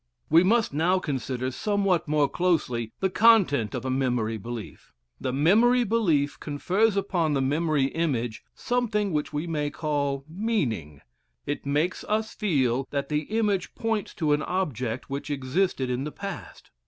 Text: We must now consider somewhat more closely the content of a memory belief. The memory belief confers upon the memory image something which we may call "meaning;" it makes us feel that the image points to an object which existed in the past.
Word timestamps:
We 0.31 0.43
must 0.43 0.73
now 0.73 0.97
consider 0.97 1.51
somewhat 1.51 2.07
more 2.07 2.27
closely 2.27 2.91
the 3.01 3.09
content 3.11 3.75
of 3.75 3.85
a 3.85 3.91
memory 3.91 4.37
belief. 4.37 4.91
The 5.19 5.31
memory 5.31 5.83
belief 5.83 6.39
confers 6.39 6.97
upon 6.97 7.33
the 7.35 7.39
memory 7.41 7.85
image 7.85 8.43
something 8.55 9.13
which 9.13 9.31
we 9.31 9.45
may 9.45 9.69
call 9.69 10.25
"meaning;" 10.27 11.01
it 11.45 11.67
makes 11.67 12.03
us 12.05 12.33
feel 12.33 12.87
that 12.89 13.09
the 13.09 13.25
image 13.25 13.75
points 13.75 14.15
to 14.15 14.33
an 14.33 14.41
object 14.41 15.07
which 15.11 15.29
existed 15.29 15.91
in 15.91 16.03
the 16.03 16.11
past. 16.11 16.71